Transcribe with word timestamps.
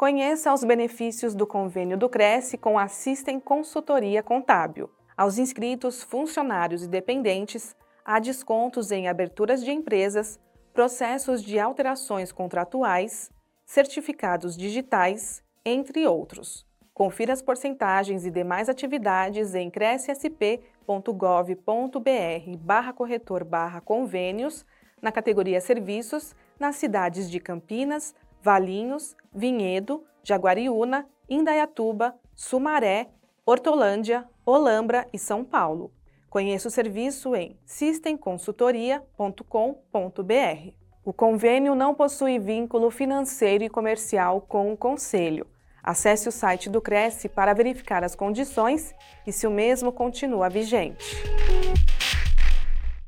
Conheça 0.00 0.50
os 0.54 0.64
benefícios 0.64 1.34
do 1.34 1.46
convênio 1.46 1.94
do 1.94 2.08
Cresce 2.08 2.56
com 2.56 2.78
a 2.78 2.84
Assistem 2.84 3.38
Consultoria 3.38 4.22
Contábil. 4.22 4.88
Aos 5.14 5.36
inscritos, 5.36 6.02
funcionários 6.02 6.82
e 6.84 6.88
dependentes, 6.88 7.76
há 8.02 8.18
descontos 8.18 8.90
em 8.92 9.08
aberturas 9.08 9.62
de 9.62 9.70
empresas, 9.70 10.40
processos 10.72 11.42
de 11.42 11.58
alterações 11.58 12.32
contratuais, 12.32 13.30
certificados 13.66 14.56
digitais, 14.56 15.42
entre 15.66 16.06
outros. 16.06 16.64
Confira 16.94 17.34
as 17.34 17.42
porcentagens 17.42 18.24
e 18.24 18.30
demais 18.30 18.70
atividades 18.70 19.54
em 19.54 19.68
crescsp.gov.br 19.68 21.58
barra 22.58 22.94
corretor 22.94 23.44
barra 23.44 23.82
convênios 23.82 24.64
na 25.02 25.12
categoria 25.12 25.60
Serviços 25.60 26.34
nas 26.58 26.76
cidades 26.76 27.30
de 27.30 27.38
Campinas, 27.38 28.14
Valinhos, 28.42 29.14
Vinhedo, 29.34 30.02
Jaguariúna, 30.22 31.06
Indaiatuba, 31.28 32.14
Sumaré, 32.34 33.08
Hortolândia, 33.44 34.24
Olambra 34.44 35.06
e 35.12 35.18
São 35.18 35.44
Paulo. 35.44 35.92
Conheça 36.28 36.68
o 36.68 36.70
serviço 36.70 37.34
em 37.34 37.58
systemconsultoria.com.br. 37.66 39.42
O 41.04 41.12
convênio 41.12 41.74
não 41.74 41.92
possui 41.94 42.38
vínculo 42.38 42.88
financeiro 42.90 43.64
e 43.64 43.68
comercial 43.68 44.40
com 44.42 44.72
o 44.72 44.76
Conselho. 44.76 45.46
Acesse 45.82 46.28
o 46.28 46.32
site 46.32 46.68
do 46.68 46.78
Cresce 46.80 47.28
para 47.28 47.54
verificar 47.54 48.04
as 48.04 48.14
condições 48.14 48.94
e 49.26 49.32
se 49.32 49.46
o 49.48 49.50
mesmo 49.50 49.90
continua 49.92 50.48
vigente. 50.48 51.39